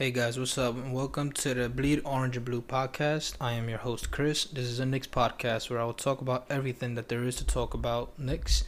[0.00, 0.76] Hey guys, what's up?
[0.86, 3.34] welcome to the Bleed Orange and Blue podcast.
[3.38, 4.44] I am your host, Chris.
[4.44, 7.44] This is a Knicks podcast where I will talk about everything that there is to
[7.44, 8.64] talk about Knicks.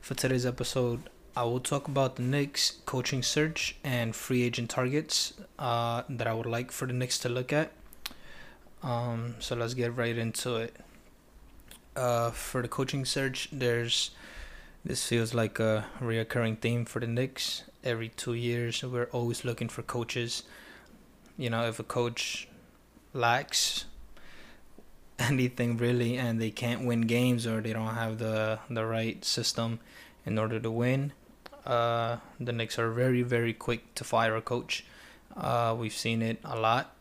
[0.00, 5.34] For today's episode, I will talk about the Knicks coaching search and free agent targets
[5.58, 7.72] uh, that I would like for the Knicks to look at.
[8.82, 10.74] Um, so let's get right into it.
[11.94, 14.12] Uh, for the coaching search, there's
[14.82, 17.64] this feels like a reoccurring theme for the Knicks.
[17.84, 20.42] Every two years, we're always looking for coaches
[21.40, 22.46] you know, if a coach
[23.14, 23.86] lacks
[25.18, 29.80] anything really and they can't win games or they don't have the the right system
[30.26, 31.12] in order to win,
[31.64, 34.84] uh, the Knicks are very very quick to fire a coach.
[35.34, 36.94] Uh, we've seen it a lot.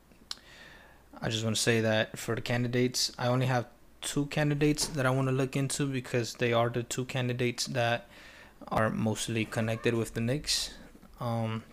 [1.22, 3.66] I just want to say that for the candidates, I only have
[4.02, 8.08] two candidates that I want to look into because they are the two candidates that
[8.70, 10.74] are mostly connected with the Knicks.
[11.20, 11.64] Um,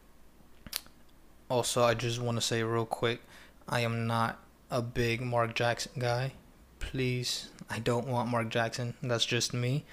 [1.48, 3.20] also, I just want to say real quick
[3.68, 4.38] I am not
[4.70, 6.32] a big Mark Jackson guy.
[6.78, 8.94] Please, I don't want Mark Jackson.
[9.02, 9.84] That's just me.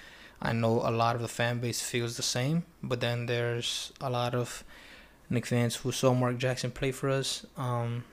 [0.42, 4.10] I know a lot of the fan base feels the same, but then there's a
[4.10, 4.64] lot of
[5.30, 8.04] Knick fans who saw Mark Jackson play for us, um,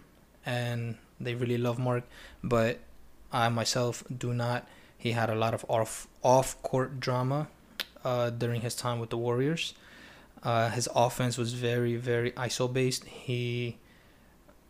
[0.47, 2.05] and they really love Mark.
[2.43, 2.78] But
[3.33, 4.67] I myself do not.
[4.97, 7.48] He had a lot of off off court drama
[8.05, 9.75] uh, during his time with the Warriors.
[10.43, 13.05] Uh, his offense was very very ISO based.
[13.05, 13.79] He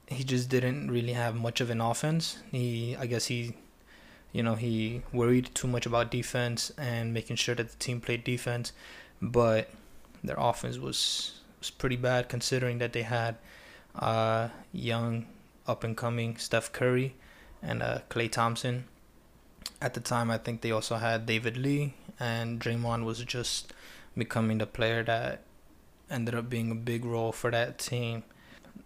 [0.07, 2.39] he just didn't really have much of an offense.
[2.51, 3.55] He I guess he
[4.33, 8.25] you know he worried too much about defense and making sure that the team played
[8.25, 8.73] defense,
[9.23, 9.71] but
[10.25, 13.37] their offense was was pretty bad considering that they had
[13.95, 15.27] uh, young
[15.67, 17.15] up and coming Steph Curry
[17.63, 18.85] and uh, Klay Thompson.
[19.81, 23.73] At the time, I think they also had David Lee, and Draymond was just
[24.17, 25.43] becoming the player that
[26.11, 28.23] ended up being a big role for that team.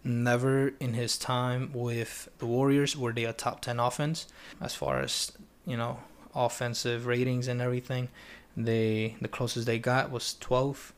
[0.03, 4.27] Never in his time with the Warriors were they a top 10 offense
[4.61, 5.33] as far as,
[5.67, 5.99] you know,
[6.35, 8.09] offensive ratings and everything.
[8.57, 10.93] They the closest they got was 12th,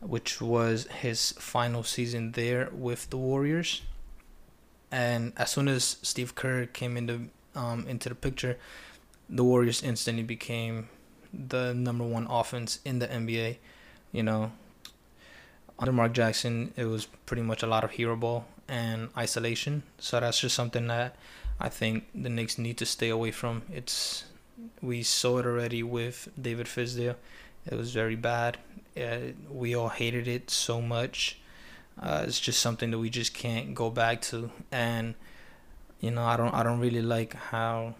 [0.00, 3.82] which was his final season there with the Warriors.
[4.90, 8.58] And as soon as Steve Kerr came into um, into the picture,
[9.28, 10.88] the Warriors instantly became
[11.32, 13.58] the number one offense in the NBA.
[14.12, 14.52] You know,
[15.80, 19.82] under Mark Jackson, it was pretty much a lot of hero ball and isolation.
[19.98, 21.16] So that's just something that
[21.58, 23.62] I think the Knicks need to stay away from.
[23.72, 24.24] It's
[24.82, 27.16] we saw it already with David Fizdale.
[27.66, 28.58] It was very bad.
[28.96, 31.38] Uh, we all hated it so much.
[32.00, 34.50] Uh, it's just something that we just can't go back to.
[34.70, 35.14] And
[36.00, 37.94] you know, I don't I don't really like how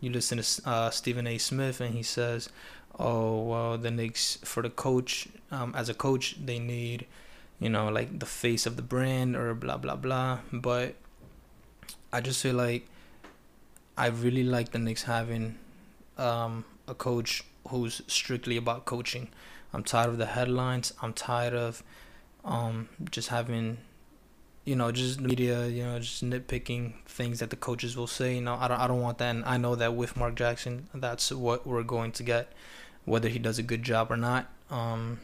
[0.00, 1.38] you listen to uh, Stephen A.
[1.38, 2.50] Smith and he says,
[2.98, 7.06] oh well the Knicks for the coach um, as a coach they need
[7.58, 10.94] you know like the face of the brand or blah blah blah but
[12.12, 12.86] I just feel like
[13.96, 15.58] I really like the Knicks having
[16.16, 19.28] um, a coach who's strictly about coaching.
[19.72, 20.94] I'm tired of the headlines.
[21.02, 21.82] I'm tired of
[22.44, 23.78] um, just having,
[24.64, 28.36] you know, just the media, you know, just nitpicking things that the coaches will say.
[28.36, 29.34] You know, I don't, I don't want that.
[29.34, 32.52] And I know that with Mark Jackson, that's what we're going to get
[33.08, 34.46] whether he does a good job or not.
[34.70, 35.20] Um,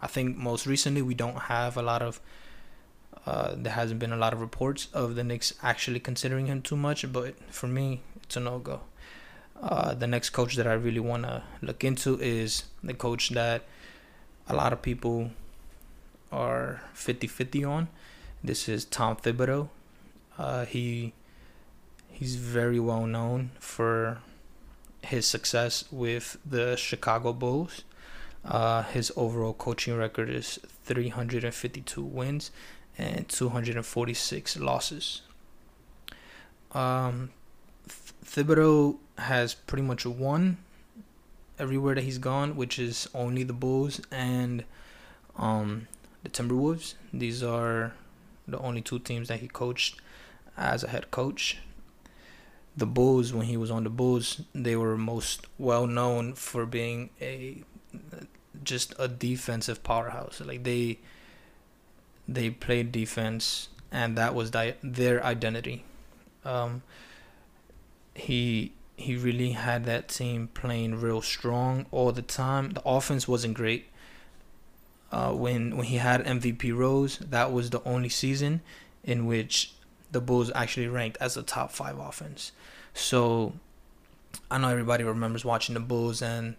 [0.00, 2.20] I think most recently we don't have a lot of.
[3.24, 6.76] Uh, there hasn't been a lot of reports of the Knicks actually considering him too
[6.76, 8.80] much, but for me, it's a no go.
[9.60, 13.62] Uh, the next coach that I really want to look into is the coach that
[14.48, 15.30] a lot of people
[16.30, 17.88] are 50 50 on.
[18.44, 19.68] This is Tom Thibodeau.
[20.38, 21.14] Uh, he
[22.10, 24.18] he's very well known for
[25.06, 27.82] his success with the Chicago Bulls.
[28.44, 32.50] Uh, his overall coaching record is 352 wins
[32.98, 35.22] and 246 losses.
[36.72, 37.30] Um,
[38.24, 40.58] Thibodeau has pretty much won
[41.58, 44.64] everywhere that he's gone, which is only the Bulls and
[45.36, 45.88] um,
[46.22, 46.94] the Timberwolves.
[47.12, 47.94] These are
[48.46, 50.00] the only two teams that he coached
[50.56, 51.58] as a head coach
[52.76, 57.10] the Bulls when he was on the Bulls, they were most well known for being
[57.20, 57.62] a
[58.62, 60.40] just a defensive powerhouse.
[60.44, 60.98] Like they
[62.28, 65.84] they played defense, and that was di- their identity.
[66.44, 66.82] Um,
[68.14, 72.70] he he really had that team playing real strong all the time.
[72.70, 73.86] The offense wasn't great.
[75.10, 78.60] Uh, when when he had MVP Rose, that was the only season
[79.04, 79.72] in which
[80.16, 82.52] the Bulls actually ranked as a top five offense.
[82.94, 83.52] So
[84.50, 86.56] I know everybody remembers watching the Bulls and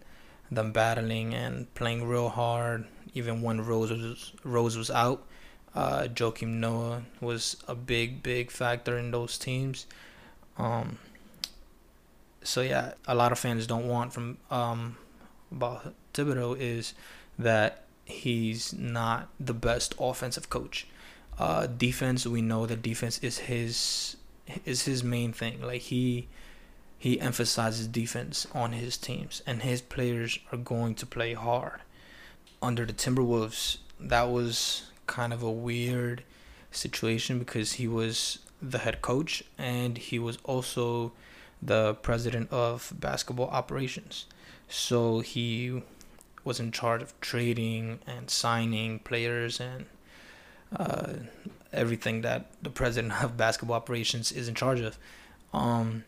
[0.48, 5.26] them battling and playing real hard, even when Rose was Rose was out.
[5.74, 9.86] Uh, Joakim Noah was a big, big factor in those teams.
[10.56, 10.98] Um,
[12.44, 14.98] so yeah, a lot of fans don't want from um,
[15.50, 16.94] about Thibodeau is
[17.40, 20.86] that he's not the best offensive coach.
[21.38, 24.16] Uh, defense, we know that defense is his
[24.64, 25.60] is his main thing.
[25.62, 26.28] Like he
[26.98, 31.80] he emphasizes defense on his teams, and his players are going to play hard.
[32.60, 36.24] Under the Timberwolves, that was kind of a weird
[36.72, 41.12] situation because he was the head coach and he was also
[41.62, 44.26] the president of basketball operations.
[44.68, 45.82] So he
[46.44, 49.86] was in charge of trading and signing players and
[50.76, 51.12] uh,
[51.72, 54.98] everything that the president of basketball operations is in charge of.
[55.52, 56.04] Um,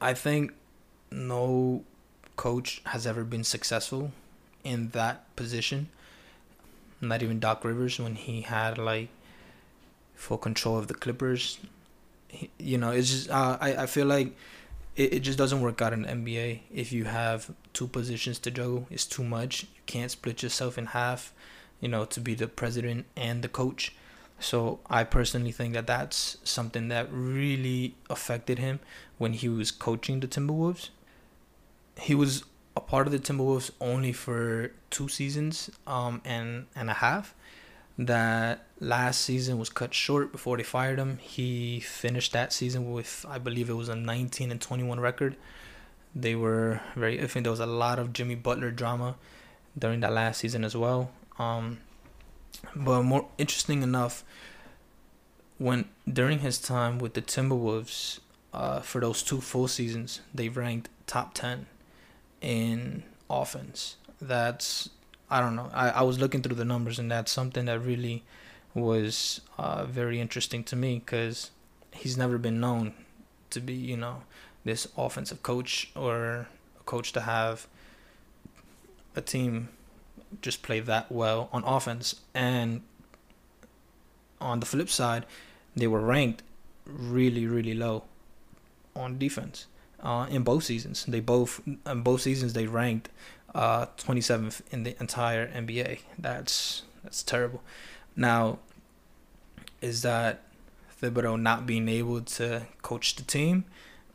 [0.00, 0.52] I think
[1.10, 1.84] no
[2.36, 4.12] coach has ever been successful
[4.64, 5.88] in that position.
[7.00, 9.08] Not even Doc Rivers when he had like
[10.14, 11.58] full control of the Clippers.
[12.28, 14.34] He, you know, it's just uh, I I feel like
[14.96, 18.86] it, it just doesn't work out in NBA if you have two positions to juggle.
[18.90, 19.64] It's too much.
[19.64, 21.32] You can't split yourself in half
[21.82, 23.94] you know, to be the president and the coach.
[24.38, 28.80] So I personally think that that's something that really affected him
[29.18, 30.88] when he was coaching the Timberwolves.
[31.98, 32.44] He was
[32.76, 37.34] a part of the Timberwolves only for two seasons um, and and a half.
[37.98, 41.18] That last season was cut short before they fired him.
[41.18, 45.36] He finished that season with I believe it was a 19 and 21 record.
[46.14, 49.16] They were very I think There was a lot of Jimmy Butler drama
[49.78, 51.10] during that last season as well.
[51.42, 51.78] Um,
[52.74, 54.24] but more interesting enough,
[55.58, 58.20] when during his time with the Timberwolves,
[58.52, 61.66] uh, for those two full seasons, they ranked top ten
[62.40, 63.96] in offense.
[64.20, 64.90] That's
[65.30, 65.70] I don't know.
[65.72, 68.22] I, I was looking through the numbers, and that's something that really
[68.74, 71.50] was uh, very interesting to me because
[71.92, 72.92] he's never been known
[73.50, 74.22] to be, you know,
[74.64, 76.46] this offensive coach or
[76.80, 77.66] a coach to have
[79.16, 79.68] a team
[80.40, 82.20] just play that well on offense.
[82.34, 82.82] And
[84.40, 85.26] on the flip side,
[85.76, 86.42] they were ranked
[86.86, 88.04] really, really low
[88.94, 89.66] on defense
[90.02, 91.04] uh, in both seasons.
[91.06, 93.08] They both in both seasons they ranked
[93.54, 96.00] uh, 27th in the entire NBA.
[96.18, 97.62] That's that's terrible.
[98.16, 98.58] Now,
[99.80, 100.42] is that
[101.00, 103.64] Thibodeau not being able to coach the team,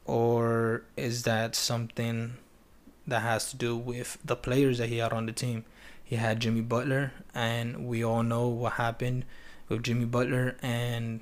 [0.06, 2.34] or is that something
[3.06, 5.66] that has to do with the players that he had on the team?
[6.08, 9.26] He had Jimmy Butler, and we all know what happened
[9.68, 11.20] with Jimmy Butler and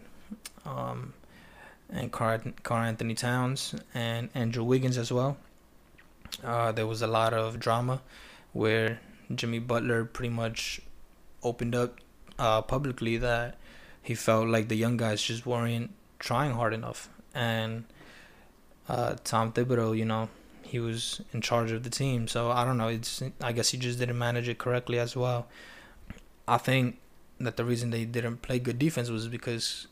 [0.64, 1.16] um,
[1.90, 5.38] and Karl, Karl-Anthony Towns and Andrew Wiggins as well.
[6.44, 8.02] Uh, there was a lot of drama
[8.54, 9.00] where
[9.34, 10.82] Jimmy Butler pretty much
[11.42, 12.00] opened up
[12.38, 13.58] uh, publicly that
[14.04, 15.90] he felt like the young guys just weren't
[16.20, 17.86] trying hard enough, and
[18.88, 20.30] uh, Tom Thibodeau, you know,
[20.76, 22.28] he was in charge of the team.
[22.28, 22.90] So I don't know.
[22.90, 25.48] It's I guess he just didn't manage it correctly as well.
[26.50, 26.98] I think
[27.40, 29.88] that the reason they didn't play good defense was because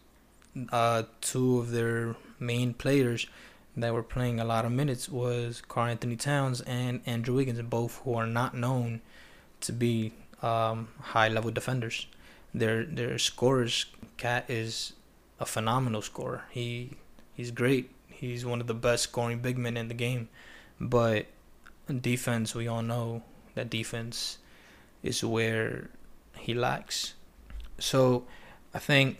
[0.73, 3.27] uh, two of their main players
[3.77, 8.13] that were playing a lot of minutes was Karl-Anthony Towns and Andrew Wiggins, both who
[8.15, 8.99] are not known
[9.61, 12.07] to be um, high level defenders.
[12.53, 13.85] Their their scorers,
[14.17, 14.93] KAT is
[15.39, 16.43] a phenomenal scorer.
[16.51, 16.97] He
[17.37, 17.89] he's great.
[18.09, 20.27] He's one of the best scoring big men in the game.
[20.79, 21.27] But
[22.01, 23.23] defense, we all know
[23.55, 24.37] that defense
[25.01, 25.89] is where
[26.37, 27.13] he lacks.
[27.79, 28.25] So
[28.73, 29.17] I think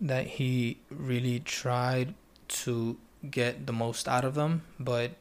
[0.00, 2.14] that he really tried
[2.48, 2.96] to
[3.30, 5.12] get the most out of them, but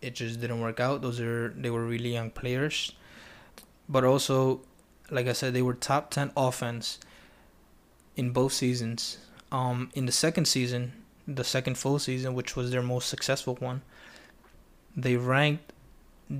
[0.00, 1.02] it just didn't work out.
[1.02, 2.92] Those are they were really young players.
[3.88, 4.60] But also,
[5.10, 6.98] like I said, they were top 10 offense
[8.16, 9.18] in both seasons.
[9.50, 10.92] Um in the second season,
[11.26, 13.82] the second full season, which was their most successful one,
[14.98, 15.72] they ranked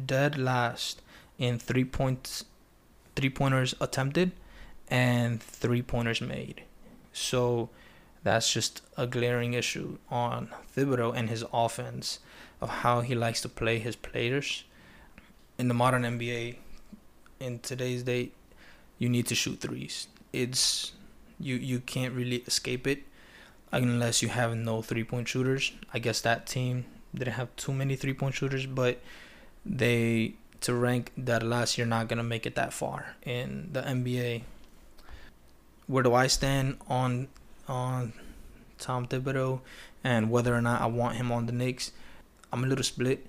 [0.06, 1.00] dead last
[1.38, 2.44] in three points,
[3.14, 4.32] three pointers attempted,
[4.88, 6.62] and three pointers made.
[7.12, 7.70] So
[8.24, 12.18] that's just a glaring issue on Thibodeau and his offense
[12.60, 14.64] of how he likes to play his players.
[15.56, 16.56] In the modern NBA,
[17.38, 18.32] in today's day,
[18.98, 20.08] you need to shoot threes.
[20.32, 20.92] It's
[21.38, 23.04] you you can't really escape it
[23.70, 25.72] unless you have no three point shooters.
[25.94, 26.84] I guess that team
[27.14, 29.00] didn't have too many three point shooters, but
[29.64, 34.42] they to rank that last, you're not gonna make it that far in the NBA.
[35.86, 37.28] Where do I stand on
[37.66, 38.12] on
[38.78, 39.60] Tom Thibodeau
[40.04, 41.92] and whether or not I want him on the Knicks?
[42.52, 43.26] I'm a little split.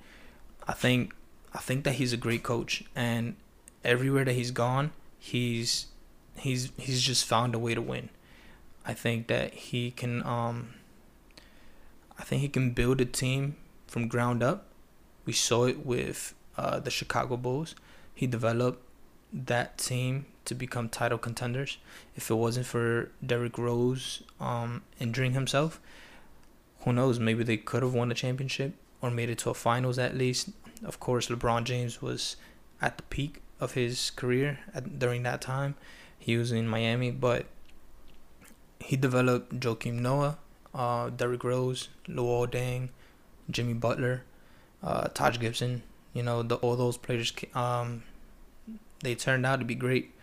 [0.68, 1.14] I think
[1.54, 3.36] I think that he's a great coach and
[3.84, 5.88] everywhere that he's gone, he's
[6.38, 8.10] he's he's just found a way to win.
[8.86, 10.70] I think that he can um
[12.18, 13.56] I think he can build a team
[13.90, 14.66] from ground up.
[15.26, 17.76] We saw it with uh, the Chicago Bulls.
[18.14, 18.84] He developed
[19.34, 21.78] that team to become title contenders.
[22.16, 25.80] If it wasn't for Derrick Rose um, injuring himself,
[26.82, 27.20] who knows?
[27.20, 30.50] Maybe they could have won a championship or made it to a finals at least.
[30.84, 32.36] Of course, LeBron James was
[32.82, 35.76] at the peak of his career at, during that time.
[36.18, 37.46] He was in Miami, but
[38.80, 40.38] he developed Joakim Noah,
[40.74, 42.90] uh, Derrick Rose, Luol Deng,
[43.50, 44.24] Jimmy Butler,
[44.84, 45.84] uh, Taj Gibson.
[46.14, 48.04] You know, the, all those players, um,
[49.02, 50.14] they turned out to be great.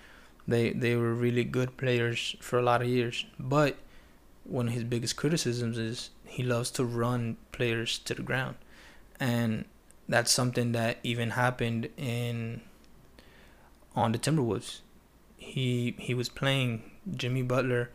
[0.48, 3.24] They they were really good players for a lot of years.
[3.38, 3.76] But
[4.44, 8.56] one of his biggest criticisms is he loves to run players to the ground,
[9.18, 9.64] and
[10.08, 12.60] that's something that even happened in
[13.94, 14.80] on the Timberwolves.
[15.36, 17.90] He he was playing Jimmy Butler,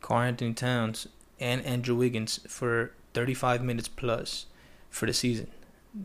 [0.00, 1.08] Karl-Anthony Towns,
[1.40, 4.46] and Andrew Wiggins for 35 minutes plus
[4.90, 5.48] for the season.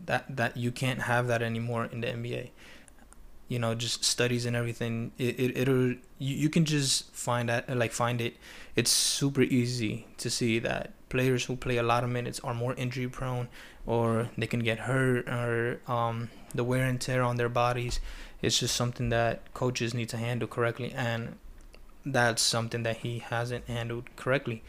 [0.06, 2.50] That that you can't have that anymore in the NBA.
[3.48, 5.10] You know, just studies and everything.
[5.18, 8.36] It it it'll you, you can just find that like find it.
[8.76, 12.74] It's super easy to see that players who play a lot of minutes are more
[12.74, 13.48] injury prone
[13.84, 17.98] or they can get hurt or um, the wear and tear on their bodies.
[18.40, 21.36] It's just something that coaches need to handle correctly and
[22.06, 24.62] that's something that he hasn't handled correctly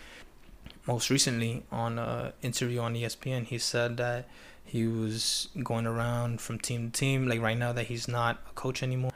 [0.92, 4.26] most recently on an interview on ESPN, he said that
[4.66, 8.54] he was going around from team to team, like right now that he's not a
[8.54, 9.12] coach anymore,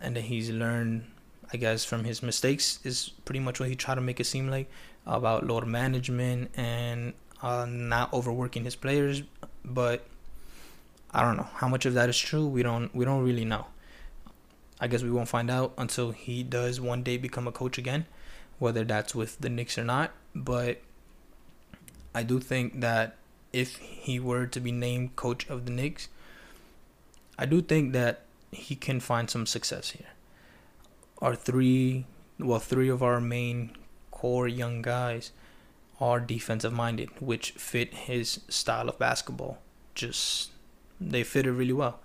[0.00, 1.04] and that he's learned,
[1.52, 4.48] I guess, from his mistakes is pretty much what he tried to make it seem
[4.48, 4.70] like
[5.04, 9.24] about load management and uh, not overworking his players.
[9.64, 10.06] But
[11.10, 12.46] I don't know how much of that is true.
[12.46, 13.66] We don't we don't really know.
[14.80, 18.06] I guess we won't find out until he does one day become a coach again,
[18.60, 20.80] whether that's with the Knicks or not but
[22.14, 23.16] I do think that
[23.52, 26.08] if he were to be named coach of the Knicks,
[27.38, 30.08] I do think that he can find some success here.
[31.20, 32.06] Our three,
[32.38, 33.76] well, three of our main
[34.10, 35.32] core young guys
[36.00, 39.58] are defensive minded, which fit his style of basketball.
[39.94, 40.50] Just
[41.00, 42.00] they fit it really well.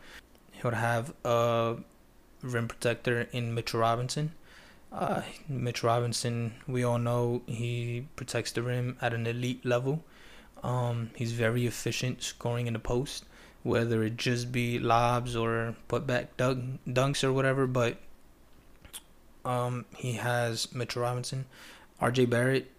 [0.51, 1.77] He'll have a
[2.41, 4.33] rim protector in Mitchell Robinson,
[4.91, 10.03] uh, Mitch Robinson, we all know he protects the rim at an elite level.
[10.63, 13.25] Um, he's very efficient scoring in the post,
[13.63, 17.67] whether it just be lobs or putback dunk, dunks or whatever.
[17.67, 17.97] But
[19.45, 21.45] um, he has Mitch Robinson,
[22.01, 22.25] R.J.
[22.25, 22.69] Barrett.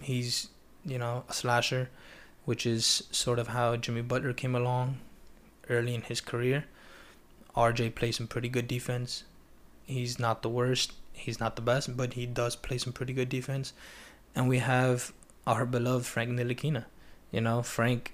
[0.00, 0.48] He's
[0.84, 1.90] you know a slasher,
[2.44, 4.98] which is sort of how Jimmy Butler came along
[5.68, 6.66] early in his career.
[7.56, 7.90] R.J.
[7.90, 9.24] plays some pretty good defense.
[9.88, 10.92] He's not the worst.
[11.14, 13.72] He's not the best, but he does play some pretty good defense.
[14.34, 15.12] And we have
[15.46, 16.84] our beloved Frank Ntilikina.
[17.32, 18.12] You know, Frank,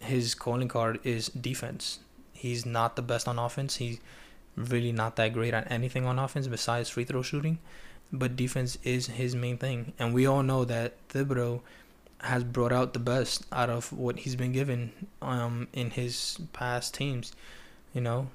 [0.00, 2.00] his calling card is defense.
[2.32, 3.76] He's not the best on offense.
[3.76, 4.00] He's
[4.56, 7.60] really not that great at anything on offense besides free throw shooting.
[8.12, 9.92] But defense is his main thing.
[9.98, 11.60] And we all know that Thibodeau
[12.18, 14.92] has brought out the best out of what he's been given
[15.22, 17.32] um, in his past teams.
[17.92, 18.30] You know,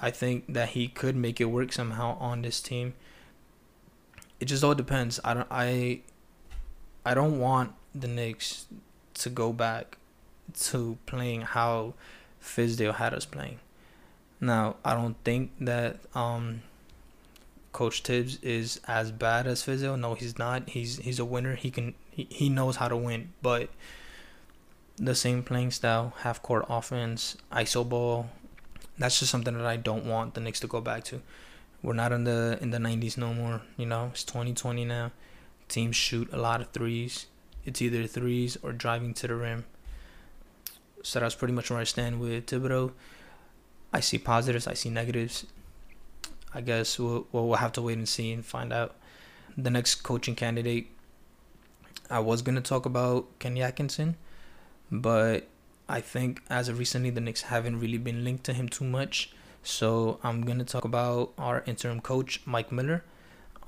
[0.00, 2.94] I think that he could make it work somehow on this team.
[4.40, 5.18] It just all depends.
[5.24, 6.00] I don't I
[7.04, 8.66] I don't want the Knicks
[9.14, 9.98] to go back
[10.54, 11.94] to playing how
[12.42, 13.58] Fizdale had us playing.
[14.40, 16.62] Now, I don't think that um,
[17.72, 19.98] Coach Thibs is as bad as Fizdale.
[19.98, 20.68] No, he's not.
[20.70, 21.54] He's he's a winner.
[21.54, 23.70] He can he, he knows how to win, but
[24.96, 28.30] the same playing style, half court offense, iso ball,
[28.98, 31.20] that's just something that I don't want the Knicks to go back to.
[31.82, 33.62] We're not in the in the 90s no more.
[33.76, 35.12] You know, it's 2020 now.
[35.68, 37.26] Teams shoot a lot of threes.
[37.64, 39.64] It's either threes or driving to the rim.
[41.02, 42.92] So that's pretty much where I stand with Thibodeau.
[43.92, 44.66] I see positives.
[44.66, 45.46] I see negatives.
[46.54, 48.94] I guess we'll we'll have to wait and see and find out.
[49.56, 50.88] The next coaching candidate.
[52.08, 54.16] I was gonna talk about Kenny Atkinson,
[54.90, 55.48] but
[55.88, 59.30] I think as of recently, the Knicks haven't really been linked to him too much.
[59.62, 63.04] So I'm gonna talk about our interim coach, Mike Miller.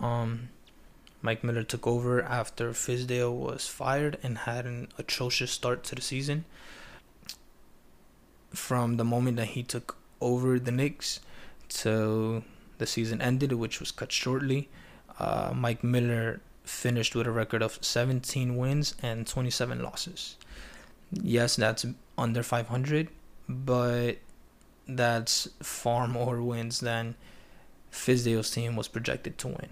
[0.00, 0.50] Um,
[1.22, 6.02] Mike Miller took over after Fizdale was fired and had an atrocious start to the
[6.02, 6.44] season.
[8.50, 11.20] From the moment that he took over the Knicks
[11.68, 12.42] to
[12.78, 14.68] the season ended, which was cut shortly,
[15.18, 20.36] uh, Mike Miller finished with a record of 17 wins and 27 losses.
[21.10, 21.84] Yes, that's
[22.18, 23.08] under 500,
[23.48, 24.18] but
[24.86, 27.14] that's far more wins than
[27.92, 29.68] Fizdale's team was projected to win.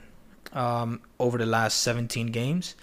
[0.52, 2.74] Um, over the last 17 games,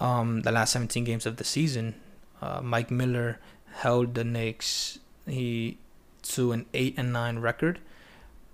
[0.00, 1.94] um, the last 17 games of the season,
[2.40, 3.38] uh, Mike Miller
[3.74, 5.78] held the Knicks he
[6.22, 7.78] to an eight and nine record.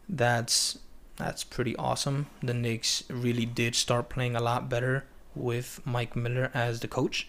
[0.08, 0.78] That's
[1.16, 2.26] that's pretty awesome.
[2.42, 5.04] The Knicks really did start playing a lot better
[5.34, 7.28] with Mike Miller as the coach.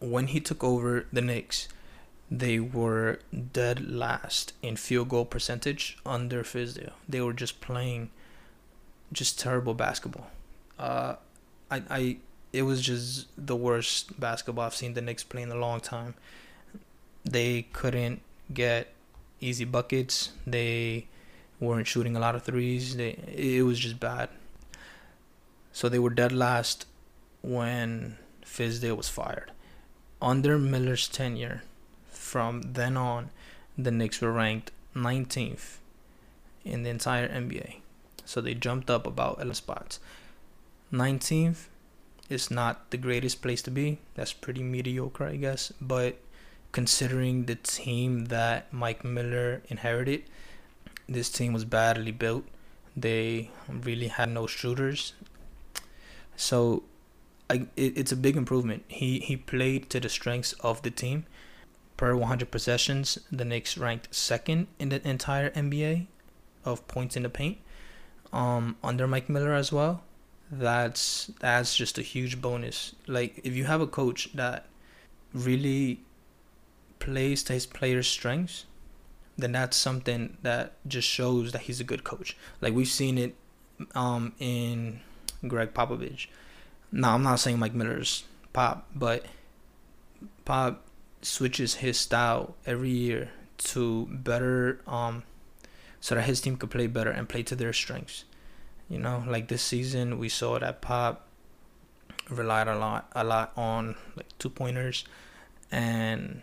[0.00, 1.68] When he took over the Knicks,
[2.30, 3.20] they were
[3.52, 6.92] dead last in field goal percentage under Fizdale.
[7.08, 8.10] They were just playing
[9.12, 10.28] just terrible basketball.
[10.78, 11.14] Uh,
[11.70, 12.16] I, I,
[12.52, 16.14] it was just the worst basketball I've seen the Knicks play in a long time.
[17.24, 18.20] They couldn't
[18.52, 18.92] get
[19.40, 20.32] easy buckets.
[20.46, 21.06] They
[21.60, 22.96] weren't shooting a lot of threes.
[22.96, 24.28] They, it was just bad.
[25.72, 26.86] So they were dead last
[27.42, 29.52] when Fizdale was fired.
[30.20, 31.62] Under Miller's tenure,
[32.28, 33.30] from then on,
[33.76, 35.78] the Knicks were ranked 19th
[36.64, 37.76] in the entire NBA.
[38.24, 39.98] So they jumped up about 11 spots.
[40.92, 41.68] 19th
[42.28, 43.98] is not the greatest place to be.
[44.14, 45.72] That's pretty mediocre, I guess.
[45.80, 46.18] But
[46.72, 50.24] considering the team that Mike Miller inherited,
[51.08, 52.44] this team was badly built.
[52.94, 55.14] They really had no shooters.
[56.36, 56.82] So
[57.48, 58.84] I, it, it's a big improvement.
[58.88, 61.24] He he played to the strengths of the team
[61.98, 66.06] per 100 possessions, the Knicks ranked second in the entire NBA
[66.64, 67.58] of points in the paint.
[68.32, 70.02] Um, under Mike Miller as well.
[70.50, 72.94] That's that's just a huge bonus.
[73.06, 74.64] Like if you have a coach that
[75.34, 76.00] really
[77.00, 78.64] plays to his players' strengths,
[79.36, 82.36] then that's something that just shows that he's a good coach.
[82.60, 83.34] Like we've seen it
[83.94, 85.00] um, in
[85.46, 86.28] Gregg Popovich.
[86.92, 89.26] Now I'm not saying Mike Miller's Pop, but
[90.44, 90.87] Pop
[91.22, 95.24] switches his style every year to better um
[96.00, 98.24] so that his team could play better and play to their strengths.
[98.88, 101.26] You know, like this season we saw that Pop
[102.30, 105.04] relied a lot a lot on like two pointers
[105.72, 106.42] and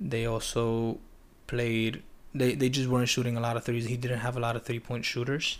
[0.00, 0.98] they also
[1.46, 2.02] played
[2.34, 3.86] they, they just weren't shooting a lot of threes.
[3.86, 5.58] He didn't have a lot of three point shooters.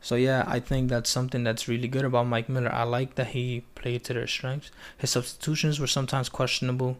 [0.00, 2.70] So yeah, I think that's something that's really good about Mike Miller.
[2.70, 4.70] I like that he played to their strengths.
[4.98, 6.98] His substitutions were sometimes questionable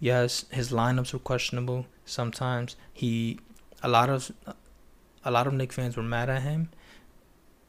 [0.00, 2.76] yes, his lineups were questionable sometimes.
[2.92, 3.40] He
[3.82, 4.30] a lot of
[5.24, 6.70] a lot of Knicks fans were mad at him,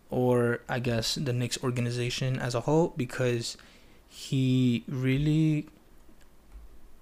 [0.09, 3.57] or I guess the Knicks organization as a whole because
[4.07, 5.67] he really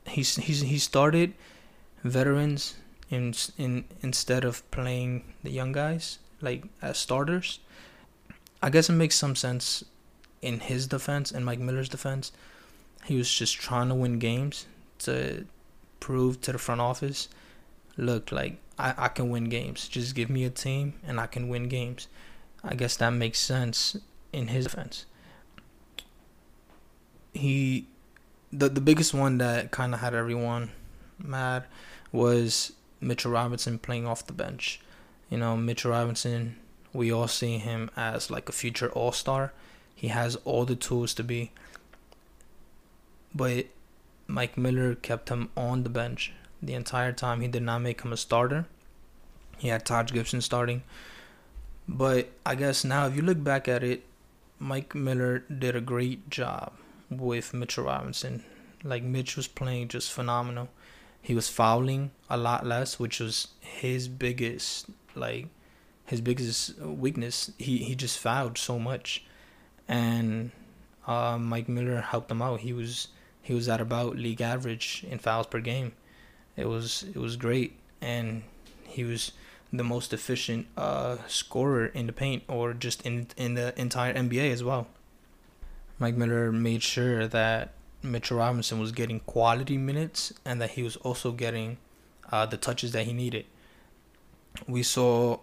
[0.08, 1.34] he's he's he started
[2.04, 2.76] veterans
[3.10, 7.60] in in instead of playing the young guys like as starters.
[8.62, 9.84] I guess it makes some sense
[10.42, 12.32] in his defense and Mike Miller's defense.
[13.06, 14.66] He was just trying to win games
[15.00, 15.46] to
[16.00, 17.30] prove to the front office,
[17.98, 19.88] look, like I, I can win games.
[19.88, 22.08] Just give me a team and I can win games.
[22.64, 23.98] I guess that makes sense
[24.34, 25.06] in his defense.
[27.34, 27.88] He
[28.52, 30.72] the the biggest one that kind of had everyone
[31.20, 31.66] mad
[32.12, 34.80] was Mitchell Robinson playing off the bench.
[35.30, 36.56] You know, Mitchell Robinson,
[36.94, 39.54] we all see him as like a future all-star.
[39.94, 41.52] He has all the tools to be.
[43.34, 43.66] But
[44.28, 47.42] Mike Miller kept him on the bench the entire time.
[47.42, 48.66] He did not make him a starter.
[49.58, 50.84] He had Taj Gibson starting.
[51.88, 54.04] But I guess now, if you look back at it,
[54.58, 56.74] Mike Miller did a great job
[57.10, 58.44] with Mitchell Robinson.
[58.84, 60.70] Like, Mitch was playing just phenomenal.
[61.22, 65.48] He was fouling a lot less, which was his biggest, like,
[66.06, 67.52] his biggest weakness.
[67.58, 69.24] He, he just fouled so much.
[69.88, 70.52] And
[71.08, 72.62] uh, Mike Miller helped him out.
[72.62, 73.10] He was
[73.46, 75.92] he was at about league average in fouls per game.
[76.58, 78.42] It was it was great, and
[78.88, 79.34] he was
[79.72, 84.52] the most efficient uh, scorer in the paint or just in in the entire NBA
[84.52, 84.88] as well.
[86.00, 90.96] Mike Miller made sure that Mitchell Robinson was getting quality minutes and that he was
[90.98, 91.78] also getting
[92.32, 93.46] uh, the touches that he needed.
[94.68, 95.38] We saw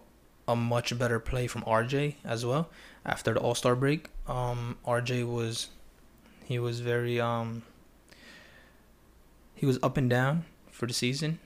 [0.48, 2.68] a much better play from RJ as well
[3.06, 4.08] after the All Star break.
[4.26, 5.68] Um, RJ was
[6.44, 7.62] he was very um,
[9.62, 11.38] he was up and down for the season.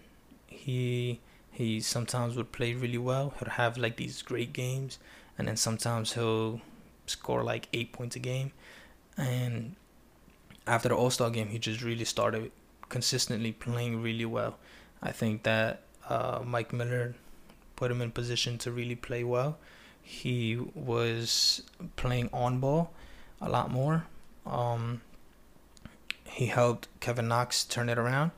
[0.46, 3.34] He he sometimes would play really well.
[3.38, 4.98] He'd have like these great games,
[5.36, 6.62] and then sometimes he'll
[7.04, 8.52] score like eight points a game.
[9.18, 9.76] And
[10.66, 12.52] after the All Star game, he just really started
[12.88, 14.56] consistently playing really well.
[15.02, 17.16] I think that uh, Mike Miller
[17.76, 19.58] put him in position to really play well.
[20.00, 21.60] He was
[21.96, 22.94] playing on ball
[23.42, 24.06] a lot more.
[24.46, 25.02] Um,
[26.36, 28.30] he helped Kevin Knox turn it around.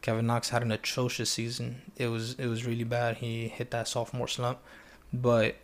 [0.00, 1.82] Kevin Knox had an atrocious season.
[1.98, 3.18] It was it was really bad.
[3.18, 4.58] He hit that sophomore slump,
[5.12, 5.56] but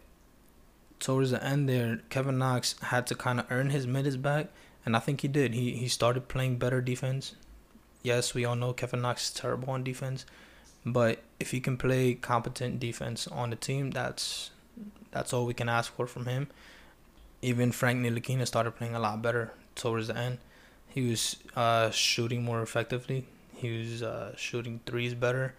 [0.98, 4.48] towards the end there, Kevin Knox had to kind of earn his minutes back,
[4.84, 5.54] and I think he did.
[5.54, 7.34] He he started playing better defense.
[8.02, 10.26] Yes, we all know Kevin Knox is terrible on defense,
[10.84, 14.50] but if he can play competent defense on the team, that's
[15.10, 16.48] that's all we can ask for from him.
[17.40, 20.36] Even Frank Ntilikina started playing a lot better towards the end.
[20.90, 23.26] He was uh, shooting more effectively.
[23.54, 25.54] He was uh, shooting threes better.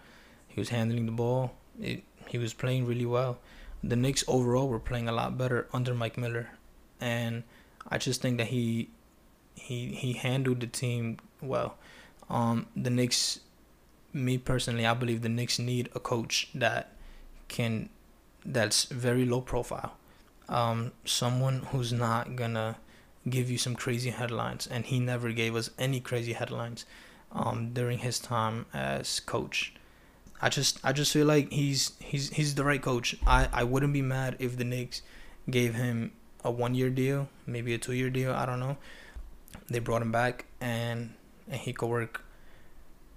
[0.48, 1.54] He was handling the ball.
[1.82, 3.40] It, he was playing really well.
[3.84, 6.52] The Knicks overall were playing a lot better under Mike Miller,
[7.00, 7.44] and
[7.88, 8.90] I just think that he
[9.56, 11.78] he he handled the team well.
[12.30, 13.40] Um, the Knicks,
[14.14, 16.92] me personally, I believe the Knicks need a coach that
[17.48, 17.90] can
[18.46, 19.98] that's very low profile.
[20.50, 22.78] Um, someone who's not gonna
[23.30, 26.86] give you some crazy headlines, and he never gave us any crazy headlines
[27.32, 29.74] um, during his time as coach.
[30.42, 33.16] I just I just feel like he's he's he's the right coach.
[33.28, 35.04] I, I wouldn't be mad if the Knicks
[35.50, 36.12] gave him
[36.44, 38.34] a one year deal, maybe a two year deal.
[38.34, 38.78] I don't know.
[39.68, 41.14] They brought him back and
[41.48, 42.24] and he could work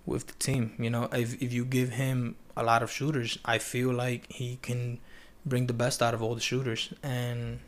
[0.04, 0.74] with the team.
[0.78, 4.58] You know, if if you give him a lot of shooters, I feel like he
[4.60, 5.00] can
[5.46, 7.60] bring the best out of all the shooters and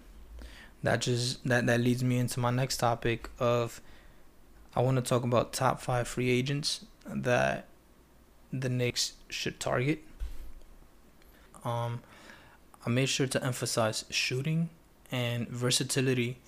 [0.86, 3.80] that just that that leads me into my next topic of
[4.74, 7.66] I want to talk about top 5 free agents that
[8.52, 10.02] the Knicks should target.
[11.64, 12.02] Um
[12.84, 14.68] I made sure to emphasize shooting
[15.10, 16.38] and versatility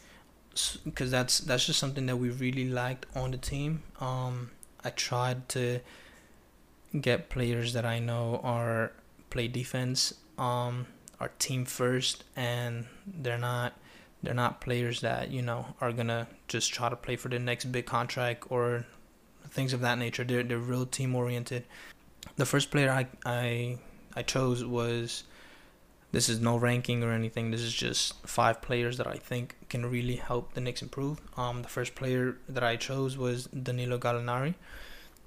[0.84, 3.82] because that's that's just something that we really liked on the team.
[4.00, 4.50] Um
[4.84, 5.80] I tried to
[7.00, 8.92] get players that I know are
[9.30, 10.86] play defense um
[11.18, 13.74] are team first and they're not
[14.22, 17.66] they're not players that you know are gonna just try to play for the next
[17.66, 18.86] big contract or
[19.50, 20.24] things of that nature.
[20.24, 21.64] They're they're real team oriented.
[22.36, 23.78] The first player I I
[24.14, 25.24] I chose was
[26.10, 27.50] this is no ranking or anything.
[27.50, 31.20] This is just five players that I think can really help the Knicks improve.
[31.36, 34.54] Um, the first player that I chose was Danilo Gallinari.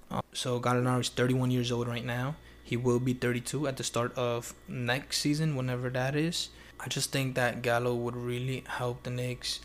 [0.10, 2.36] Um, so Gallinari is 31 years old right now.
[2.64, 6.50] He will be 32 at the start of next season, whenever that is.
[6.84, 9.60] I just think that Gallo would really help the Knicks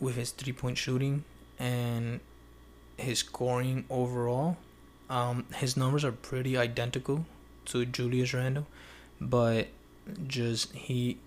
[0.00, 1.24] with his three point shooting
[1.58, 2.20] and
[2.96, 4.56] his scoring overall.
[5.08, 7.26] Um, his numbers are pretty identical
[7.66, 8.66] to Julius Randle,
[9.20, 9.68] but
[10.26, 11.18] just he,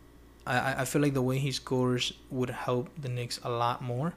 [0.45, 4.13] I, I feel like the way he scores would help the Knicks a lot more.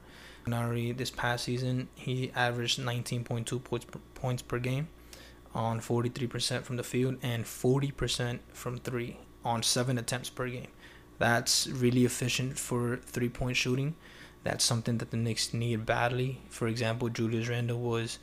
[0.47, 4.87] Nari this past season he averaged 19.2 points per, points per game
[5.53, 10.67] on 43% from the field and 40% from three on seven attempts per game.
[11.19, 13.95] That's really efficient for three point shooting.
[14.43, 16.41] That's something that the Knicks need badly.
[16.49, 18.17] For example, Julius Randle was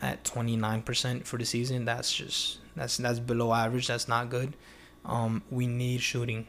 [0.00, 1.84] at 29% for the season.
[1.84, 3.86] That's just that's that's below average.
[3.86, 4.56] That's not good.
[5.04, 6.46] Um, we need shooting.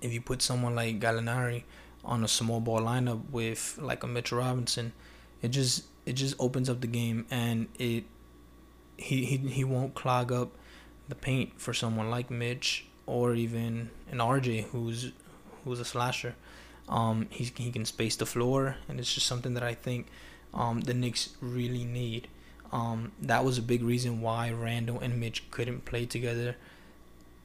[0.00, 1.64] If you put someone like Gallinari
[2.04, 4.92] on a small ball lineup with like a Mitchell Robinson,
[5.42, 8.04] it just it just opens up the game and it
[8.96, 10.52] he he, he won't clog up
[11.08, 15.10] the paint for someone like Mitch or even an RJ who's
[15.64, 16.34] who's a slasher.
[16.88, 20.06] Um, he he can space the floor, and it's just something that I think
[20.54, 22.28] um, the Knicks really need.
[22.72, 26.56] Um, that was a big reason why Randle and Mitch couldn't play together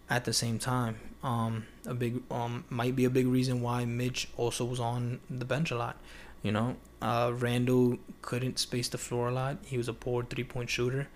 [0.07, 0.97] at the same time.
[1.23, 5.45] Um, a big um, might be a big reason why Mitch also was on the
[5.45, 5.97] bench a lot.
[6.43, 9.57] You know, uh, Randle couldn't space the floor a lot.
[9.65, 11.07] He was a poor three point shooter,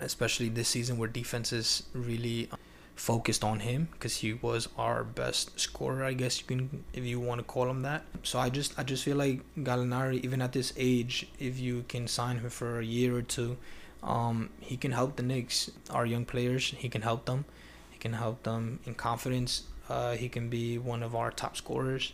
[0.00, 2.48] especially this season where defenses really
[2.94, 7.20] focused on him because he was our best scorer, I guess you can if you
[7.20, 8.04] want to call him that.
[8.22, 12.06] So I just I just feel like Gallinari, even at this age, if you can
[12.06, 13.56] sign him for a year or two,
[14.02, 16.74] um, he can help the Knicks, our young players.
[16.76, 17.44] He can help them.
[17.90, 19.64] He can help them in confidence.
[19.88, 22.12] Uh, he can be one of our top scorers,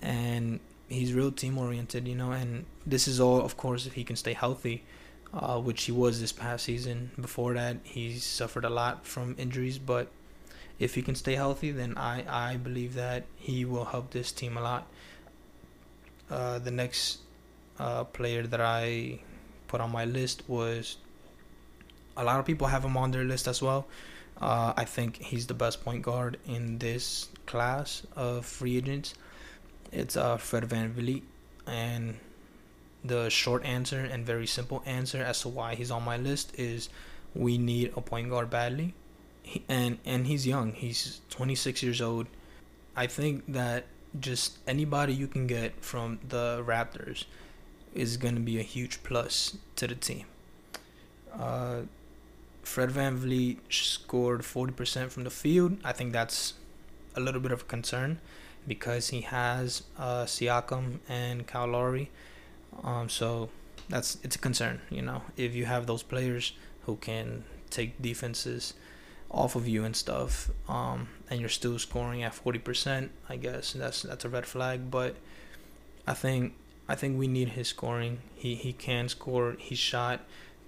[0.00, 2.32] and he's real team oriented, you know.
[2.32, 4.84] And this is all, of course, if he can stay healthy
[5.32, 7.10] uh, which he was this past season.
[7.20, 10.08] Before that, he suffered a lot from injuries, but
[10.78, 14.56] if he can stay healthy, then I, I believe that he will help this team
[14.56, 14.86] a lot.
[16.30, 17.18] Uh, the next
[17.78, 19.20] uh, player that I
[19.68, 20.96] put on my list was
[22.16, 23.86] a lot of people have him on their list as well.
[24.40, 29.14] Uh, I think he's the best point guard in this class of free agents.
[29.92, 31.22] It's uh, Fred VanVleet,
[31.66, 32.16] and
[33.04, 36.88] the short answer and very simple answer as to why he's on my list is
[37.34, 38.94] we need a point guard badly.
[39.68, 40.72] And and he's young.
[40.72, 42.26] He's 26 years old.
[42.94, 43.86] I think that
[44.18, 47.24] just anybody you can get from the Raptors
[47.94, 50.26] is going to be a huge plus to the team.
[51.32, 51.82] Uh,
[52.62, 55.78] Fred VanVleet scored 40% from the field.
[55.84, 56.54] I think that's
[57.16, 58.20] a little bit of a concern
[58.66, 62.10] because he has uh, Siakam and Kyle Lowry.
[62.82, 63.50] Um, so
[63.88, 66.52] that's it's a concern, you know, if you have those players
[66.86, 68.74] who can take defenses
[69.30, 73.72] off of you and stuff, um, and you're still scoring at forty percent, I guess
[73.72, 74.90] that's that's a red flag.
[74.90, 75.16] But
[76.06, 76.54] I think
[76.88, 78.18] I think we need his scoring.
[78.34, 79.56] He he can score.
[79.58, 80.20] He shot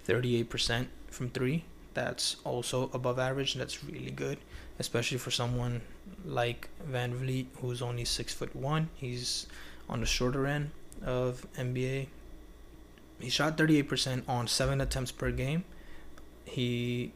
[0.03, 1.65] thirty eight percent from three.
[1.93, 3.53] That's also above average.
[3.53, 4.39] That's really good,
[4.79, 5.81] especially for someone
[6.25, 8.89] like VanVleet, who's only six foot one.
[8.95, 9.47] He's
[9.89, 10.71] on the shorter end
[11.05, 12.07] of NBA.
[13.19, 15.63] He shot 38% on seven attempts per game.
[16.45, 17.13] He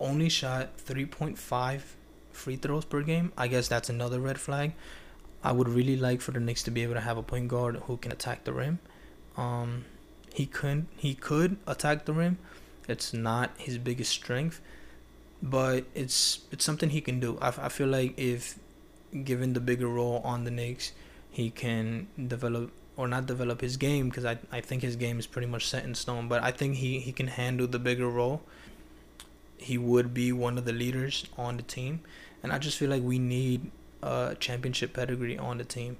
[0.00, 1.80] only shot 3.5
[2.32, 3.32] free throws per game.
[3.36, 4.72] I guess that's another red flag.
[5.42, 7.76] I would really like for the Knicks to be able to have a point guard
[7.86, 8.78] who can attack the rim.
[9.36, 9.84] Um,
[10.32, 12.38] he could he could attack the rim.
[12.88, 14.60] It's not his biggest strength,
[15.42, 17.38] but it's it's something he can do.
[17.40, 18.58] I, I feel like if
[19.24, 20.92] given the bigger role on the Knicks,
[21.30, 25.26] he can develop or not develop his game because I, I think his game is
[25.26, 26.28] pretty much set in stone.
[26.28, 28.42] But I think he, he can handle the bigger role.
[29.58, 32.00] He would be one of the leaders on the team,
[32.42, 33.70] and I just feel like we need
[34.02, 35.96] a championship pedigree on the team.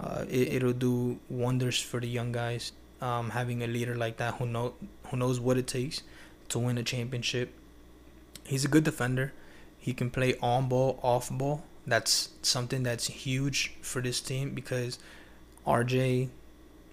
[0.00, 2.72] Uh, it, it'll do wonders for the young guys.
[3.00, 4.74] Um, having a leader like that who know
[5.08, 6.02] who knows what it takes
[6.48, 7.52] to win a championship
[8.46, 9.32] he's a good defender.
[9.78, 11.64] He can play on ball, off ball.
[11.86, 14.98] That's something that's huge for this team because
[15.66, 16.28] RJ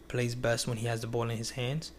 [0.07, 1.91] plays best when he has the ball in his hands.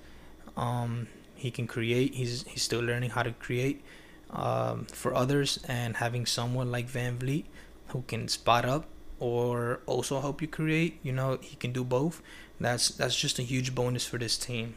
[0.56, 2.14] Um, he can create.
[2.14, 3.82] He's he's still learning how to create
[4.30, 7.44] um, for others, and having someone like VanVleet
[7.88, 8.86] who can spot up
[9.20, 10.98] or also help you create.
[11.02, 12.22] You know, he can do both.
[12.60, 14.74] That's that's just a huge bonus for this team.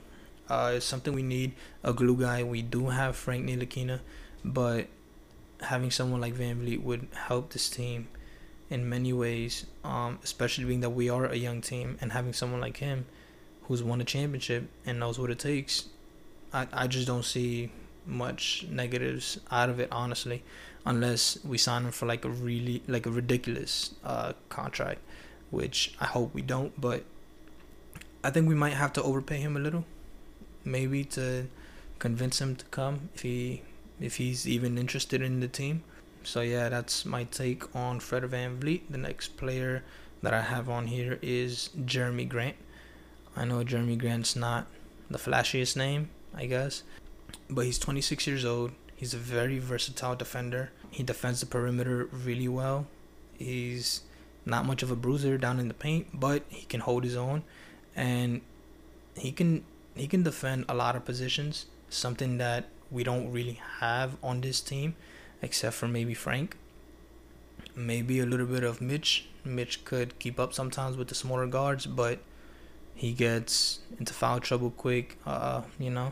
[0.49, 1.53] Uh, it's something we need.
[1.83, 2.43] A glue guy.
[2.43, 3.99] We do have Frank Ntilikina
[4.43, 4.87] but
[5.61, 8.07] having someone like VanVleet would help this team
[8.69, 12.59] in many ways, um, especially being that we are a young team and having someone
[12.59, 13.05] like him
[13.63, 15.85] who's won a championship and knows what it takes.
[16.53, 17.71] I, I just don't see
[18.05, 20.43] much negatives out of it, honestly,
[20.85, 25.01] unless we sign him for like a really, like a ridiculous uh, contract,
[25.51, 27.03] which I hope we don't, but
[28.23, 29.85] I think we might have to overpay him a little,
[30.63, 31.47] maybe to
[31.99, 33.61] convince him to come if he
[33.99, 35.83] if he's even interested in the team.
[36.23, 38.81] So yeah, that's my take on Fred VanVleet.
[38.89, 39.83] The next player
[40.21, 42.55] that I have on here is Jerami Grant.
[43.35, 44.67] I know Jerami Grant's not
[45.09, 46.83] the flashiest name, I guess,
[47.49, 48.71] but he's 26 years old.
[48.95, 50.71] He's a very versatile defender.
[50.89, 52.87] He defends the perimeter really well.
[53.37, 54.01] He's
[54.45, 57.43] not much of a bruiser down in the paint, but he can hold his own
[57.95, 58.41] and
[59.15, 59.63] he can
[59.95, 64.61] he can defend a lot of positions, something that we don't really have on this
[64.61, 64.95] team,
[65.41, 66.57] except for maybe Frank.
[67.75, 69.27] Maybe a little bit of Mitch.
[69.43, 72.19] Mitch could keep up sometimes with the smaller guards, but
[72.95, 75.17] he gets into foul trouble quick.
[75.25, 76.11] Uh, you know,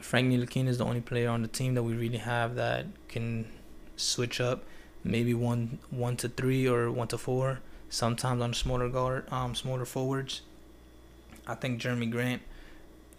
[0.00, 3.46] Frank Ntilikina is the only player on the team that we really have that can
[3.96, 4.64] switch up,
[5.02, 7.60] maybe one one to three or one to four.
[7.88, 10.42] Sometimes on smaller guard, um, smaller forwards.
[11.46, 12.42] I think Jerami Grant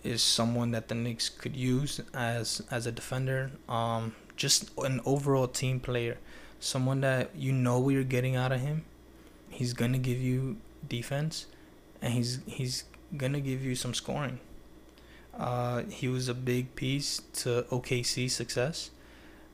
[0.03, 3.51] is someone that the Knicks could use as as a defender.
[3.67, 6.17] Um, just an overall team player,
[6.59, 8.85] someone that you know what you're getting out of him.
[9.49, 11.47] He's gonna give you defense,
[12.01, 14.39] and he's he's gonna give you some scoring.
[15.37, 18.89] Uh, he was a big piece to OKC success.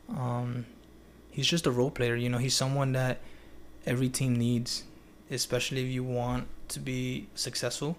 [0.09, 0.65] Um,
[1.31, 2.15] he's just a role player.
[2.15, 3.19] You know, he's someone that
[3.85, 4.83] every team needs,
[5.29, 7.97] especially if you want to be successful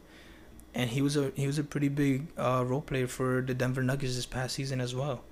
[0.75, 3.83] and he was a he was a pretty big uh, role player for the Denver
[3.83, 5.23] Nuggets this past season as well.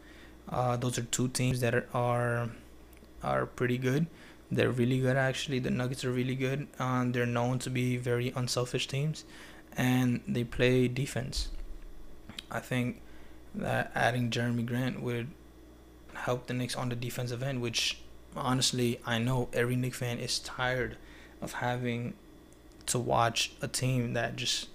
[0.49, 2.51] Uh, those are two teams that are,
[3.23, 4.07] are pretty good.
[4.51, 5.61] They're really good actually.
[5.61, 6.69] The Nuggets are really good.
[6.79, 9.25] Um, they're known to be very unselfish teams,
[9.77, 11.49] and they play defense.
[12.51, 13.01] I think
[13.55, 15.29] that adding Jerami Grant would
[16.15, 17.99] help the Knicks on the defensive end, which
[18.37, 20.97] honestly I know every Knicks fan is tired
[21.41, 22.15] of having
[22.87, 24.69] to watch a team that just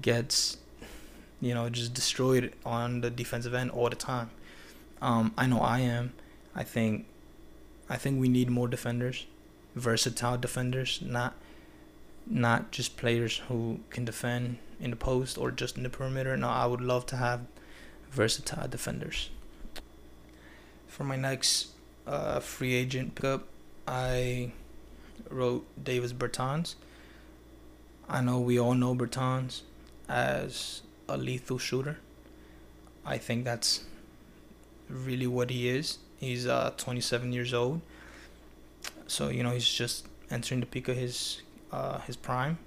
[0.00, 0.58] gets,
[1.40, 4.30] you know, just destroyed on the defensive end all the time.
[5.00, 6.12] Um, I know I am.
[6.54, 7.06] I think,
[7.88, 9.26] I think we need more defenders,
[9.74, 11.34] versatile defenders, not,
[12.26, 16.36] not just players who can defend in the post or just in the perimeter.
[16.36, 17.40] No, I would love to have
[18.10, 19.30] versatile defenders.
[20.86, 21.68] For my next
[22.06, 23.46] uh, free agent pickup,
[23.86, 24.52] I
[25.30, 26.74] wrote Davis Bertans.
[28.08, 29.62] I know we all know Bertans
[30.08, 31.98] as a lethal shooter.
[33.04, 33.84] I think that's
[34.88, 35.98] really what he is.
[36.18, 37.80] He's uh, 27 years old.
[39.06, 42.58] So you know he's just entering the peak of his uh, his prime.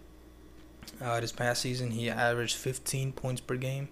[1.02, 3.90] Uh, this past season, he averaged 15 points per game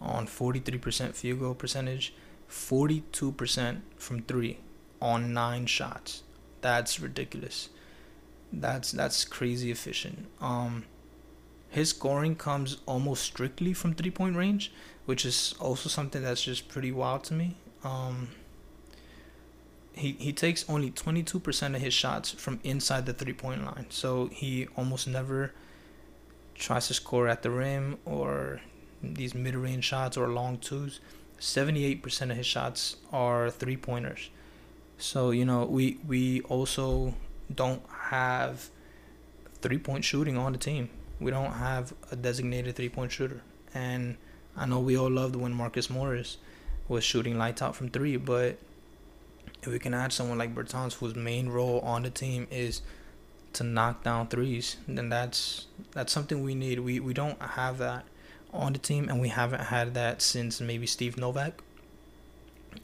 [0.00, 2.12] on 43% field goal percentage,
[2.50, 4.58] 42% from three
[5.00, 6.22] on nine shots.
[6.60, 7.68] That's ridiculous.
[8.52, 10.26] That's that's crazy efficient.
[10.40, 10.84] Um,
[11.68, 14.72] his scoring comes almost strictly from three point range,
[15.06, 17.56] which is also something that's just pretty wild to me.
[17.84, 18.28] Um,
[19.92, 23.86] he he takes only 22% of his shots from inside the three point line.
[23.90, 25.52] So he almost never
[26.54, 28.60] tries to score at the rim or
[29.02, 31.00] these mid range shots or long twos.
[31.40, 34.28] 78% of his shots are three pointers.
[34.98, 37.14] So, you know, we we also
[37.54, 38.68] don't have
[39.62, 40.90] three point shooting on the team.
[41.18, 43.42] We don't have a designated three point shooter.
[43.72, 44.16] And
[44.56, 46.36] I know we all loved when Marcus Morris
[46.90, 48.58] was shooting lights out from three, but
[49.62, 52.82] if we can add someone like Bertans, whose main role on the team is
[53.52, 56.80] to knock down threes, then that's that's something we need.
[56.80, 58.04] We we don't have that
[58.52, 61.62] on the team, and we haven't had that since maybe Steve Novak.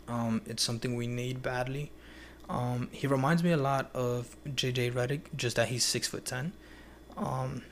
[0.07, 1.91] Um, it's something we need badly.
[2.49, 6.53] Um, he reminds me a lot of JJ Redick, just that he's six foot ten.
[7.17, 7.63] Um,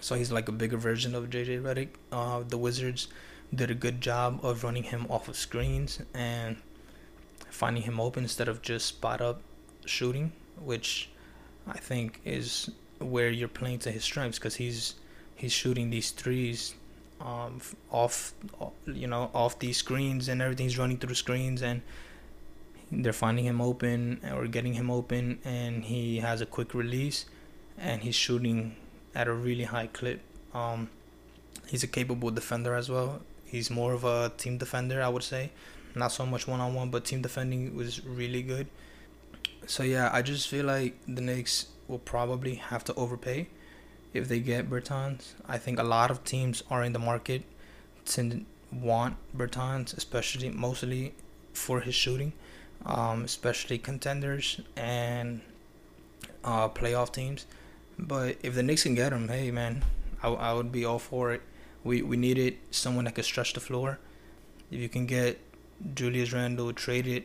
[0.00, 1.88] so he's like a bigger version of JJ Redick.
[2.10, 3.08] Uh, the Wizards
[3.52, 6.56] did a good job of running him off of screens and
[7.50, 9.40] finding him open instead of just spot up
[9.86, 11.08] shooting, which
[11.66, 14.94] I think is where you're playing to his strengths because he's
[15.36, 16.74] he's shooting these threes
[17.20, 18.32] um, off
[18.86, 21.82] you know off these screens and everything's running through the screens and
[22.92, 27.26] they're finding him open or getting him open and he has a quick release
[27.78, 28.76] and he's shooting
[29.14, 30.20] at a really high clip.
[30.52, 30.90] Um,
[31.66, 33.20] he's a capable defender as well
[33.54, 35.50] he's more of a team defender I would say
[35.94, 38.66] not so much one on one, but team defending was really good.
[39.66, 43.48] So yeah, I just feel like the Knicks will probably have to overpay
[44.12, 45.34] if they get Bertans.
[45.48, 47.42] I think a lot of teams are in the market
[48.06, 51.14] to want Bertans, especially mostly
[51.52, 52.32] for his shooting,
[52.84, 55.40] um, especially contenders and
[56.42, 57.46] uh, playoff teams.
[57.98, 59.84] But if the Knicks can get him, hey man,
[60.22, 61.42] I, I would be all for it.
[61.84, 63.98] We we needed someone that could stretch the floor.
[64.70, 65.40] If you can get
[65.94, 67.24] Julius Randle traded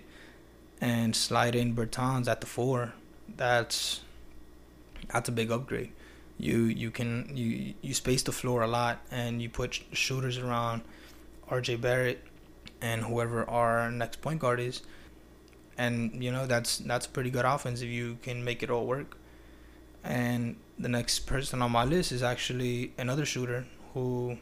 [0.82, 2.94] and slide in Bertans at the four,
[3.36, 4.02] that's
[5.12, 5.92] that's a big upgrade.
[6.38, 10.82] You you can you you space the floor a lot and you put shooters around
[11.50, 11.78] R.J.
[11.78, 12.24] Barrett
[12.82, 14.82] and whoever our next point guard is,
[15.78, 19.18] and you know that's that's pretty good offense if you can make it all work.
[20.04, 24.38] And the next person on my list is actually another shooter who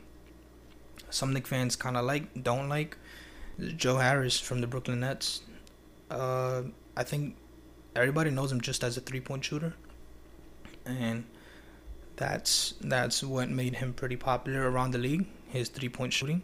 [1.09, 2.97] some Knicks fans kind of like, don't like,
[3.75, 5.41] Joe Harris from the Brooklyn Nets.
[6.09, 6.63] Uh,
[6.95, 7.35] I think
[7.95, 9.73] everybody knows him just as a three-point shooter,
[10.85, 11.25] and
[12.15, 15.25] that's that's what made him pretty popular around the league.
[15.49, 16.43] His three-point shooting.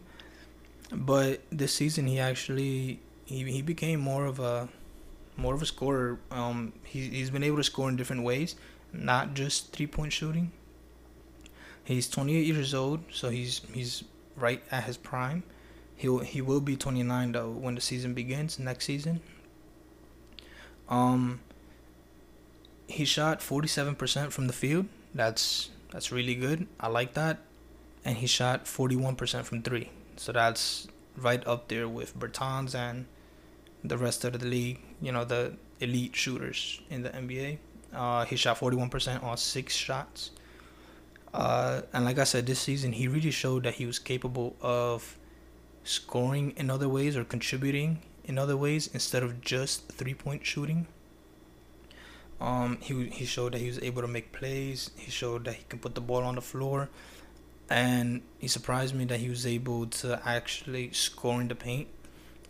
[0.91, 4.69] But this season, he actually he, he became more of a
[5.37, 6.19] more of a scorer.
[6.31, 8.55] Um, he he's been able to score in different ways,
[8.91, 10.51] not just three-point shooting.
[11.85, 14.03] He's 28 years old, so he's he's
[14.35, 15.43] right at his prime
[15.95, 19.21] he he will be 29 though when the season begins next season.
[20.89, 21.39] Um,
[22.87, 24.87] he shot 47% from the field.
[25.13, 26.67] That's that's really good.
[26.79, 27.39] I like that.
[28.03, 29.91] And he shot 41% from three.
[30.17, 33.05] So that's right up there with Bertans and
[33.81, 34.79] the rest of the league.
[35.01, 37.59] You know the elite shooters in the NBA.
[37.93, 40.31] Uh, he shot 41% on six shots.
[41.33, 45.17] Uh, and like I said, this season he really showed that he was capable of
[45.83, 50.87] scoring in other ways or contributing in other ways instead of just three point shooting.
[52.39, 54.91] Um, he he showed that he was able to make plays.
[54.95, 56.89] He showed that he can put the ball on the floor,
[57.69, 61.87] and he surprised me that he was able to actually score in the paint.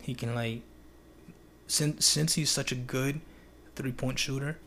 [0.00, 0.62] He can like,
[1.66, 3.20] since since he's such a good
[3.76, 4.58] three point shooter,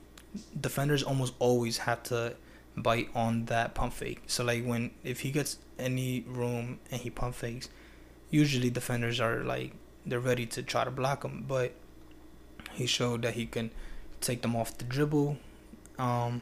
[0.60, 2.36] defenders almost always have to
[2.78, 4.22] bite on that pump fake.
[4.28, 7.70] So like when if he gets any room and he pump fakes,
[8.30, 9.74] usually defenders are like
[10.06, 11.74] they're ready to try to block him, but
[12.74, 13.72] he showed that he can
[14.22, 15.38] take them off the dribble,
[16.00, 16.42] um,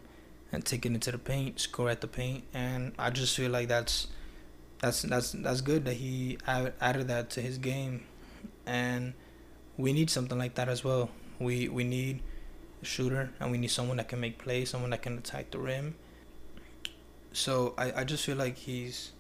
[0.52, 3.68] and take it into the paint, score at the paint, and I just feel like
[3.68, 4.08] that's
[4.80, 8.04] that's that's that's good that he added that to his game,
[8.66, 9.14] and
[9.78, 11.10] we need something like that as well.
[11.40, 12.22] We we need
[12.82, 15.60] a shooter, and we need someone that can make plays, someone that can attack the
[15.60, 15.96] rim.
[17.36, 19.12] So I, I just feel like he's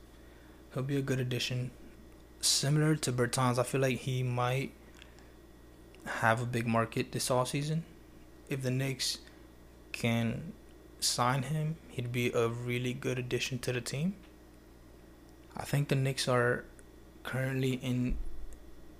[0.73, 1.71] he'll be a good addition
[2.45, 4.71] similar to Bertans, I feel like he might
[6.05, 7.83] have a big market this off season.
[8.49, 9.19] If the Knicks
[9.91, 10.53] can
[10.99, 14.15] sign him, he'd be a really good addition to the team.
[15.57, 16.65] I think the Knicks are
[17.23, 18.17] currently in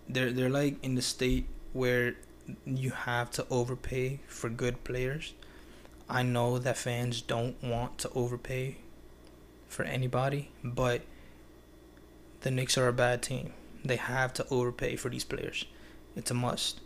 [0.10, 2.16] they're they're like in the state where
[2.66, 5.34] you have to overpay for good players.
[6.10, 8.78] I know that fans don't want to overpay
[9.68, 11.02] for anybody, but
[12.42, 13.54] the Knicks are a bad team.
[13.84, 15.66] They have to overpay for these players.
[16.16, 16.82] It's a must.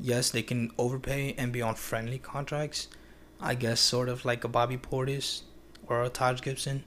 [0.00, 2.88] Yes, they can overpay and be on friendly contracts.
[3.40, 5.42] I guess sort of like a Bobby Portis
[5.86, 6.84] or a Taj Gibson.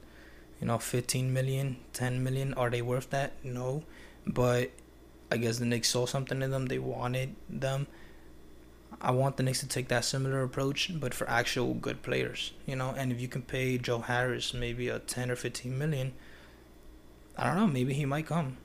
[0.59, 2.53] You know, 15 million, 10 million.
[2.53, 3.33] Are they worth that?
[3.43, 3.83] No.
[4.25, 4.71] But
[5.31, 6.67] I guess the Knicks saw something in them.
[6.67, 7.87] They wanted them.
[9.01, 12.75] I want the Knicks to take that similar approach, but for actual good players, you
[12.75, 12.93] know.
[12.97, 16.13] And if you can pay Joe Harris maybe a 10 or 15 million,
[17.37, 18.57] I don't know, maybe he might come.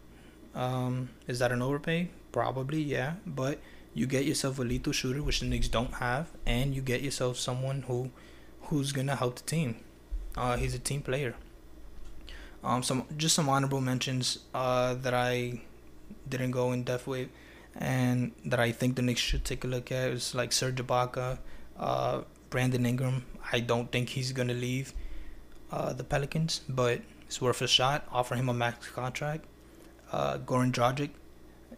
[0.54, 2.10] Um, is that an overpay?
[2.32, 3.14] Probably, yeah.
[3.26, 3.58] But
[3.94, 7.36] you get yourself a lethal shooter, which the Knicks don't have, and you get yourself
[7.36, 8.10] someone who,
[8.62, 9.76] who's gonna help the team.
[10.36, 11.34] Uh, he's a team player.
[12.62, 15.62] Um, some just some honorable mentions uh, that I
[16.28, 17.28] didn't go in depth with,
[17.76, 21.38] and that I think the Knicks should take a look at is like Serge Ibaka,
[21.78, 23.24] uh, Brandon Ingram.
[23.52, 24.92] I don't think he's gonna leave
[25.70, 28.06] uh, the Pelicans, but it's worth a shot.
[28.10, 29.44] Offer him a max contract.
[30.12, 31.10] Uh, Goran Dragic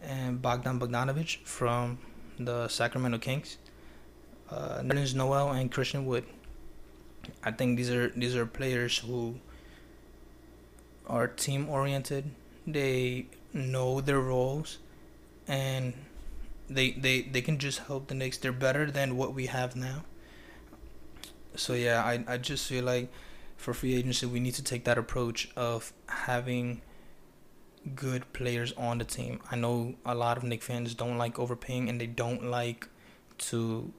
[0.01, 1.99] and Bogdan Bogdanovic from
[2.39, 3.57] the Sacramento Kings.
[4.49, 6.25] Uh, Nerlens Noel and Christian Wood.
[7.43, 9.35] I think these are these are players who
[11.07, 12.31] are team oriented.
[12.67, 14.79] They know their roles,
[15.47, 15.93] and
[16.69, 18.37] they they they can just help the Knicks.
[18.37, 20.03] They're better than what we have now.
[21.55, 23.11] So yeah, I I just feel like
[23.57, 26.81] for free agency we need to take that approach of having
[27.95, 29.39] good players on the team.
[29.51, 32.87] I know a lot of Knick fans don't like overpaying and they don't like
[33.49, 33.91] to,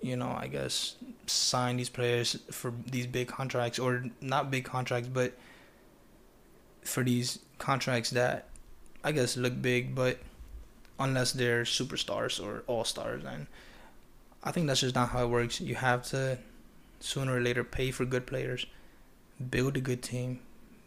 [0.00, 5.08] you know, I guess sign these players for these big contracts or not big contracts,
[5.08, 5.32] but
[6.82, 8.48] for these contracts that
[9.02, 10.18] I guess look big, but
[10.98, 13.46] unless they're superstars or all stars, and
[14.42, 15.60] I think that's just not how it works.
[15.60, 16.38] You have to
[17.00, 18.66] sooner or later pay for good players,
[19.50, 20.40] build a good team,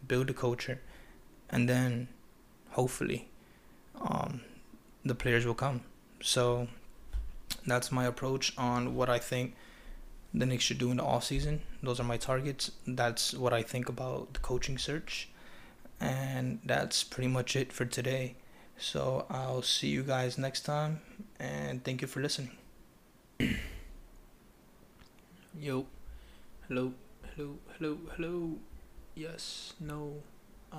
[0.06, 0.80] build a culture,
[1.50, 2.08] and then
[2.70, 3.28] hopefully
[4.00, 4.40] um,
[5.04, 5.82] the players will come.
[6.20, 6.68] So
[7.66, 9.54] that's my approach on what I think
[10.34, 11.62] the Knicks should do in the off season.
[11.82, 12.70] Those are my targets.
[12.86, 15.28] That's what I think about the coaching search.
[16.00, 18.36] And that's pretty much it for today.
[18.78, 21.00] So I'll see you guys next time
[21.38, 22.56] and thank you for listening.
[25.58, 25.86] Yo.
[26.68, 26.92] Hello.
[27.34, 27.58] Hello.
[27.76, 27.98] Hello.
[28.16, 28.52] Hello.
[29.14, 29.74] Yes.
[29.80, 30.22] No.